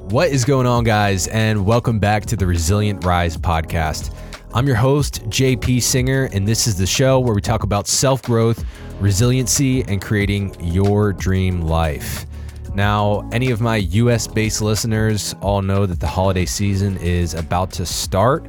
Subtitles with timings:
[0.00, 1.28] What is going on, guys?
[1.28, 4.14] And welcome back to the Resilient Rise podcast.
[4.52, 8.22] I'm your host, JP Singer, and this is the show where we talk about self
[8.22, 8.64] growth,
[9.00, 12.26] resiliency, and creating your dream life.
[12.74, 17.70] Now, any of my US based listeners all know that the holiday season is about
[17.72, 18.46] to start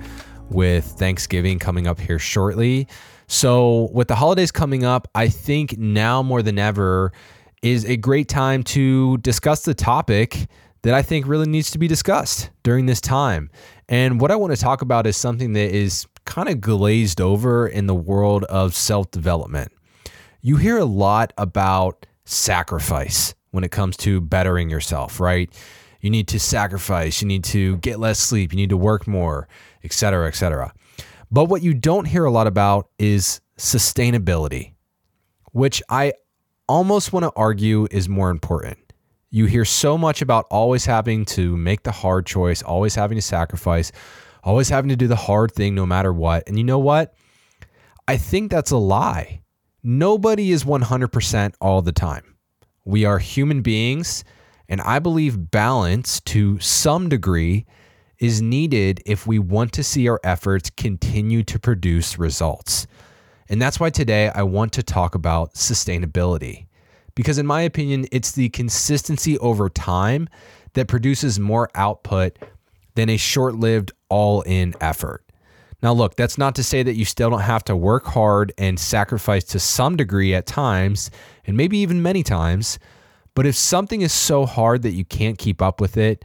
[0.49, 2.87] with Thanksgiving coming up here shortly.
[3.27, 7.13] So, with the holidays coming up, I think now more than ever
[7.61, 10.47] is a great time to discuss the topic
[10.85, 13.49] that I think really needs to be discussed during this time.
[13.89, 17.67] And what I want to talk about is something that is kind of glazed over
[17.67, 19.71] in the world of self development.
[20.41, 25.51] You hear a lot about sacrifice when it comes to bettering yourself, right?
[26.01, 29.47] You need to sacrifice, you need to get less sleep, you need to work more,
[29.83, 30.71] et cetera, et cetera.
[31.31, 34.73] But what you don't hear a lot about is sustainability,
[35.51, 36.13] which I
[36.69, 38.77] almost want to argue is more important.
[39.35, 43.21] You hear so much about always having to make the hard choice, always having to
[43.21, 43.91] sacrifice,
[44.45, 46.47] always having to do the hard thing no matter what.
[46.47, 47.13] And you know what?
[48.07, 49.41] I think that's a lie.
[49.83, 52.37] Nobody is 100% all the time.
[52.85, 54.23] We are human beings,
[54.69, 57.65] and I believe balance to some degree
[58.19, 62.87] is needed if we want to see our efforts continue to produce results.
[63.49, 66.64] And that's why today I want to talk about sustainability
[67.15, 70.27] because, in my opinion, it's the consistency over time
[70.73, 72.37] that produces more output
[72.95, 75.23] than a short lived all in effort.
[75.81, 78.79] Now, look, that's not to say that you still don't have to work hard and
[78.79, 81.11] sacrifice to some degree at times,
[81.45, 82.79] and maybe even many times.
[83.35, 86.23] But if something is so hard that you can't keep up with it,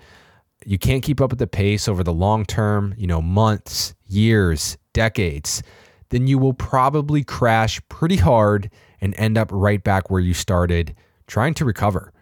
[0.64, 4.76] you can't keep up with the pace over the long term, you know, months, years,
[4.92, 5.62] decades,
[6.10, 8.70] then you will probably crash pretty hard
[9.00, 10.94] and end up right back where you started
[11.26, 12.12] trying to recover.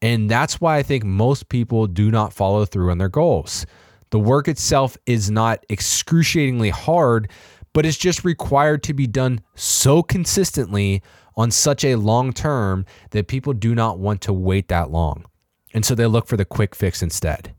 [0.00, 3.66] And that's why I think most people do not follow through on their goals.
[4.10, 7.30] The work itself is not excruciatingly hard,
[7.72, 11.02] but it's just required to be done so consistently
[11.36, 15.24] on such a long term that people do not want to wait that long.
[15.72, 17.54] And so they look for the quick fix instead.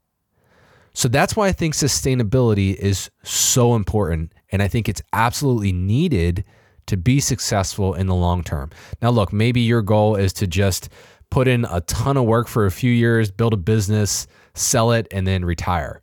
[0.93, 4.33] So that's why I think sustainability is so important.
[4.51, 6.43] And I think it's absolutely needed
[6.87, 8.71] to be successful in the long term.
[9.01, 10.89] Now, look, maybe your goal is to just
[11.29, 15.07] put in a ton of work for a few years, build a business, sell it,
[15.11, 16.01] and then retire.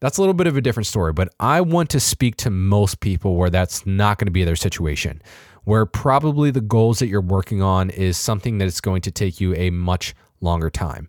[0.00, 3.00] That's a little bit of a different story, but I want to speak to most
[3.00, 5.20] people where that's not going to be their situation,
[5.64, 9.40] where probably the goals that you're working on is something that is going to take
[9.40, 11.08] you a much longer time.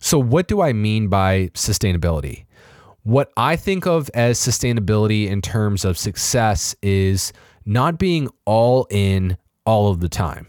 [0.00, 2.44] So, what do I mean by sustainability?
[3.04, 7.32] What I think of as sustainability in terms of success is
[7.64, 10.48] not being all in all of the time.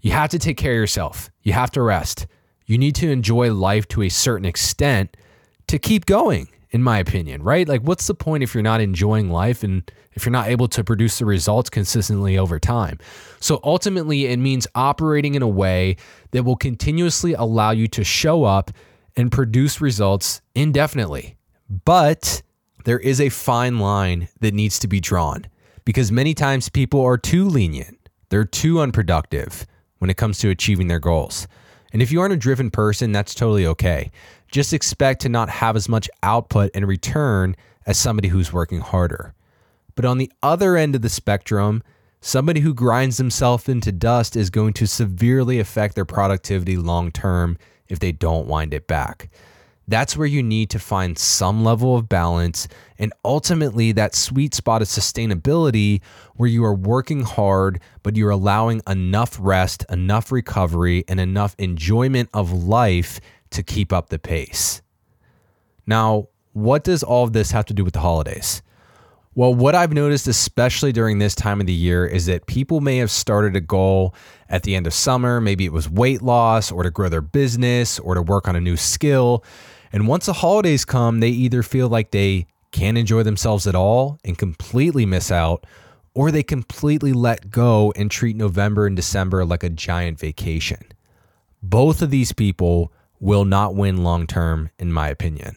[0.00, 1.30] You have to take care of yourself.
[1.42, 2.26] You have to rest.
[2.66, 5.16] You need to enjoy life to a certain extent
[5.66, 7.66] to keep going, in my opinion, right?
[7.68, 10.84] Like, what's the point if you're not enjoying life and if you're not able to
[10.84, 12.98] produce the results consistently over time?
[13.40, 15.96] So, ultimately, it means operating in a way
[16.32, 18.70] that will continuously allow you to show up
[19.16, 21.36] and produce results indefinitely.
[21.84, 22.42] But
[22.84, 25.46] there is a fine line that needs to be drawn
[25.84, 29.66] because many times people are too lenient, they're too unproductive
[29.98, 31.46] when it comes to achieving their goals.
[31.92, 34.10] And if you aren't a driven person, that's totally okay.
[34.50, 37.54] Just expect to not have as much output and return
[37.86, 39.34] as somebody who's working harder.
[39.94, 41.82] But on the other end of the spectrum,
[42.20, 47.58] somebody who grinds themselves into dust is going to severely affect their productivity long term
[47.88, 49.30] if they don't wind it back.
[49.86, 52.68] That's where you need to find some level of balance
[52.98, 56.00] and ultimately that sweet spot of sustainability
[56.36, 62.30] where you are working hard, but you're allowing enough rest, enough recovery, and enough enjoyment
[62.32, 64.80] of life to keep up the pace.
[65.86, 68.62] Now, what does all of this have to do with the holidays?
[69.36, 72.98] Well, what I've noticed, especially during this time of the year, is that people may
[72.98, 74.14] have started a goal
[74.48, 75.40] at the end of summer.
[75.40, 78.60] Maybe it was weight loss or to grow their business or to work on a
[78.60, 79.42] new skill.
[79.92, 84.20] And once the holidays come, they either feel like they can't enjoy themselves at all
[84.24, 85.66] and completely miss out,
[86.14, 90.84] or they completely let go and treat November and December like a giant vacation.
[91.60, 95.56] Both of these people will not win long term, in my opinion.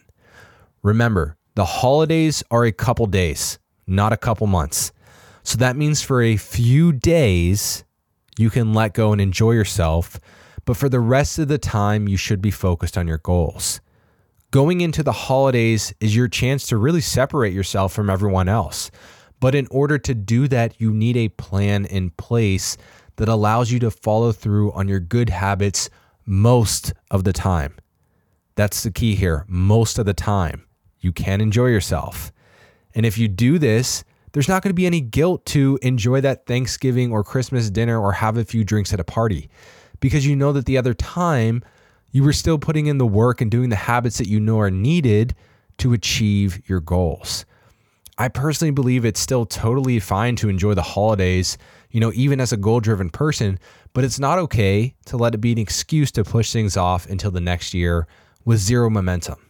[0.82, 3.58] Remember, the holidays are a couple days,
[3.88, 4.92] not a couple months.
[5.42, 7.84] So that means for a few days,
[8.36, 10.20] you can let go and enjoy yourself.
[10.64, 13.80] But for the rest of the time, you should be focused on your goals
[14.50, 18.90] going into the holidays is your chance to really separate yourself from everyone else.
[19.40, 22.76] But in order to do that, you need a plan in place
[23.16, 25.90] that allows you to follow through on your good habits
[26.24, 27.76] most of the time.
[28.54, 29.44] That's the key here.
[29.48, 30.64] Most of the time,
[31.00, 32.32] you can enjoy yourself.
[32.98, 34.02] And if you do this,
[34.32, 38.10] there's not going to be any guilt to enjoy that Thanksgiving or Christmas dinner or
[38.10, 39.48] have a few drinks at a party
[40.00, 41.62] because you know that the other time
[42.10, 44.70] you were still putting in the work and doing the habits that you know are
[44.70, 45.36] needed
[45.78, 47.46] to achieve your goals.
[48.18, 51.56] I personally believe it's still totally fine to enjoy the holidays,
[51.92, 53.60] you know, even as a goal driven person,
[53.92, 57.30] but it's not okay to let it be an excuse to push things off until
[57.30, 58.08] the next year
[58.44, 59.47] with zero momentum.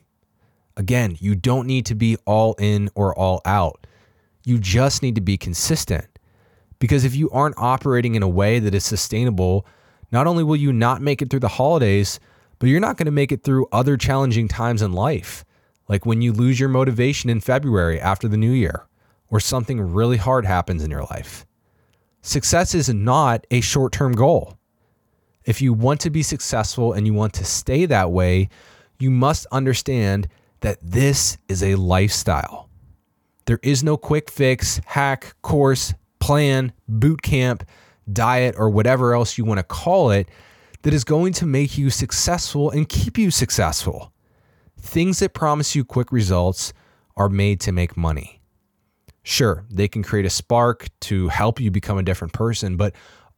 [0.79, 3.87] Again, you don't need to be all in or all out.
[4.45, 6.07] You just need to be consistent.
[6.79, 9.67] Because if you aren't operating in a way that is sustainable,
[10.11, 12.19] not only will you not make it through the holidays,
[12.59, 15.45] but you're not going to make it through other challenging times in life
[15.89, 18.87] like when you lose your motivation in February after the new year,
[19.31, 21.47] or something really hard happens in your life.
[22.21, 24.59] Success is not a short term goal.
[25.45, 28.51] If you want to be successful and you want to stay that way,
[28.99, 30.29] you must understand
[30.61, 32.69] that this is a lifestyle.
[33.47, 37.65] There is no quick fix, hack, course, plan, boot camp,
[38.13, 40.29] diet, or whatever else you want to call it
[40.83, 44.13] that is going to make you successful and keep you successful.
[44.81, 46.73] Things that promise you quick results
[47.17, 48.41] are made to make money.
[49.23, 52.95] Sure, they can create a spark to help you become a different person, but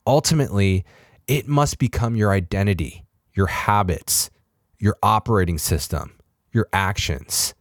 [0.07, 0.85] ultimately,
[1.27, 4.31] it must become your identity, your habits,
[4.79, 6.13] your operating system,
[6.53, 7.55] your actions.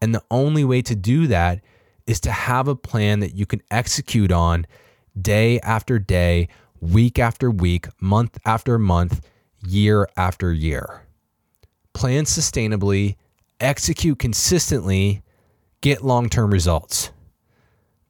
[0.00, 1.60] And the only way to do that
[2.06, 4.66] is to have a plan that you can execute on
[5.20, 6.48] day after day,
[6.80, 9.26] week after week, month after month,
[9.66, 11.04] year after year
[11.94, 13.16] plan sustainably,
[13.60, 15.22] execute consistently,
[15.80, 17.10] get long term results.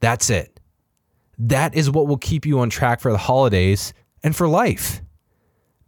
[0.00, 0.58] That's it.
[1.38, 5.00] That is what will keep you on track for the holidays and for life.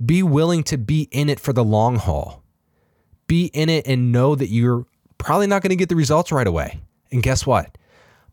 [0.04, 2.44] Be willing to be in it for the long haul.
[3.26, 4.86] Be in it and know that you're
[5.18, 6.80] probably not going to get the results right away.
[7.10, 7.76] And guess what?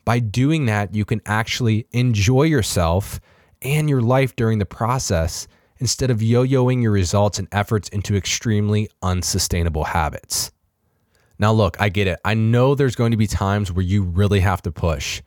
[0.05, 3.19] By doing that, you can actually enjoy yourself
[3.61, 5.47] and your life during the process
[5.77, 10.51] instead of yo yoing your results and efforts into extremely unsustainable habits.
[11.39, 12.19] Now, look, I get it.
[12.23, 15.21] I know there's going to be times where you really have to push.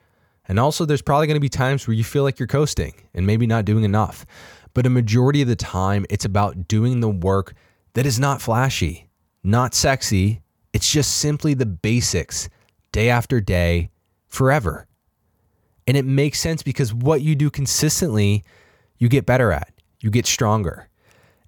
[0.48, 3.26] And also, there's probably going to be times where you feel like you're coasting and
[3.26, 4.24] maybe not doing enough.
[4.74, 7.54] But a majority of the time, it's about doing the work
[7.94, 9.05] that is not flashy,
[9.46, 10.42] not sexy.
[10.72, 12.48] It's just simply the basics,
[12.92, 13.90] day after day,
[14.28, 14.86] forever.
[15.86, 18.44] And it makes sense because what you do consistently,
[18.98, 20.88] you get better at you get stronger.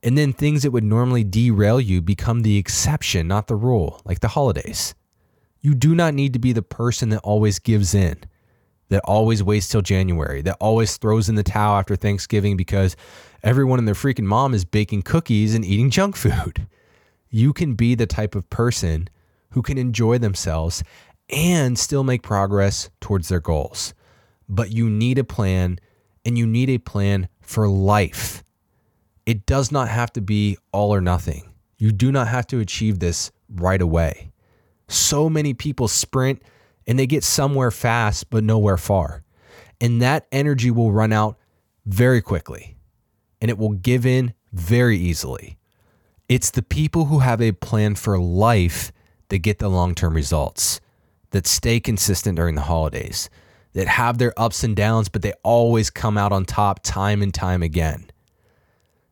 [0.03, 4.21] And then things that would normally derail you become the exception, not the rule, like
[4.21, 4.95] the holidays.
[5.61, 8.19] You do not need to be the person that always gives in,
[8.91, 12.97] that always waits till January, that always throws in the towel after Thanksgiving because
[13.43, 16.67] everyone and their freaking mom is baking cookies and eating junk food.
[17.31, 19.09] You can be the type of person
[19.51, 20.83] who can enjoy themselves
[21.31, 23.95] and still make progress towards their goals.
[24.49, 25.79] But you need a plan
[26.25, 28.43] and you need a plan for life.
[29.27, 31.53] It does not have to be all or nothing.
[31.77, 34.33] You do not have to achieve this right away.
[34.89, 36.43] So many people sprint
[36.87, 39.23] and they get somewhere fast, but nowhere far.
[39.81, 41.39] And that energy will run out
[41.85, 42.77] very quickly
[43.41, 45.58] and it will give in very easily.
[46.29, 48.93] It's the people who have a plan for life
[49.31, 50.79] that get the long term results,
[51.31, 53.31] that stay consistent during the holidays,
[53.73, 57.33] that have their ups and downs, but they always come out on top time and
[57.33, 58.11] time again.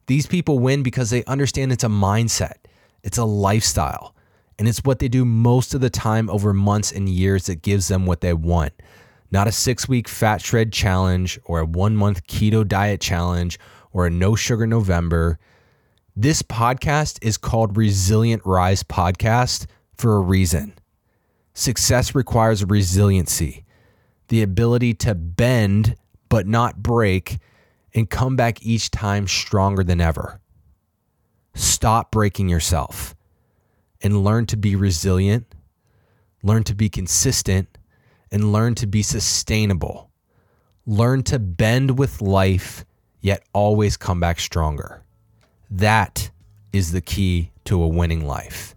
[0.08, 2.56] These people win because they understand it's a mindset,
[3.02, 4.14] it's a lifestyle,
[4.58, 7.88] and it's what they do most of the time over months and years that gives
[7.88, 8.74] them what they want.
[9.30, 13.58] Not a six week fat shred challenge or a one month keto diet challenge
[13.92, 15.38] or a no sugar November.
[16.18, 19.66] This podcast is called Resilient Rise Podcast
[19.98, 20.72] for a reason.
[21.52, 23.66] Success requires resiliency
[24.28, 25.94] the ability to bend
[26.30, 27.36] but not break
[27.94, 30.40] and come back each time stronger than ever.
[31.54, 33.14] Stop breaking yourself
[34.00, 35.54] and learn to be resilient,
[36.42, 37.76] learn to be consistent,
[38.32, 40.10] and learn to be sustainable.
[40.86, 42.86] Learn to bend with life,
[43.20, 45.02] yet always come back stronger.
[45.70, 46.30] That
[46.72, 48.74] is the key to a winning life.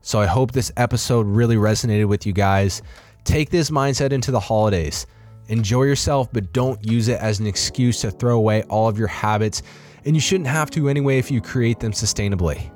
[0.00, 2.82] So I hope this episode really resonated with you guys.
[3.24, 5.06] Take this mindset into the holidays.
[5.48, 9.08] Enjoy yourself, but don't use it as an excuse to throw away all of your
[9.08, 9.62] habits.
[10.04, 12.70] And you shouldn't have to anyway if you create them sustainably.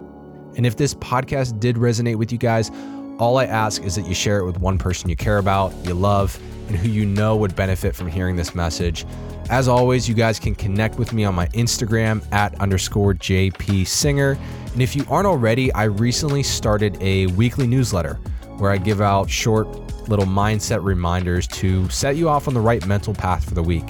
[0.56, 2.70] And if this podcast did resonate with you guys,
[3.18, 5.94] All I ask is that you share it with one person you care about, you
[5.94, 9.04] love, and who you know would benefit from hearing this message.
[9.52, 14.38] As always, you guys can connect with me on my Instagram at underscore JP Singer.
[14.72, 18.14] And if you aren't already, I recently started a weekly newsletter
[18.56, 19.68] where I give out short
[20.08, 23.84] little mindset reminders to set you off on the right mental path for the week.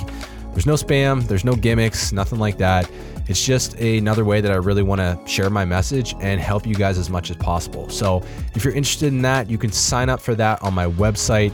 [0.50, 2.90] There's no spam, there's no gimmicks, nothing like that.
[3.28, 6.74] It's just another way that I really want to share my message and help you
[6.74, 7.88] guys as much as possible.
[7.88, 8.24] So,
[8.56, 11.52] if you're interested in that, you can sign up for that on my website